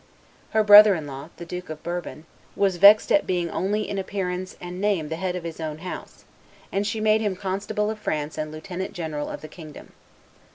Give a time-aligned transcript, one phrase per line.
[0.49, 4.55] Her brother in law, the Duke of Bourbon, was vexed at being only in appearance
[4.59, 6.25] and name the head of his own house;
[6.71, 9.91] and she made him constable of France and lieutenant general of the kingdom.